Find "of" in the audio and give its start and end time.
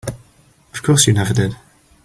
0.73-0.81